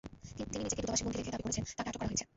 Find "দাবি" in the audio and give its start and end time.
1.33-1.43